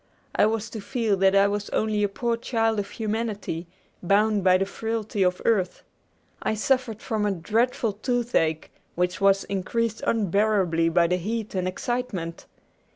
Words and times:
I 0.33 0.47
was 0.47 0.71
to 0.71 0.81
feel 0.81 1.15
that 1.17 1.35
I 1.35 1.47
was 1.47 1.69
only 1.69 2.01
a 2.01 2.09
poor 2.09 2.35
child 2.35 2.79
of 2.79 2.89
humanity, 2.89 3.67
bound 4.01 4.43
by 4.43 4.57
the 4.57 4.65
frailty 4.65 5.21
of 5.21 5.43
earth. 5.45 5.83
I 6.41 6.55
suffered 6.55 7.03
from 7.03 7.23
a 7.23 7.31
dreadful 7.31 7.93
toothache, 7.93 8.71
which 8.95 9.21
was 9.21 9.43
increased 9.43 10.01
unbearably 10.07 10.89
by 10.89 11.05
the 11.05 11.17
heat 11.17 11.53
and 11.53 11.67
excitement. 11.67 12.47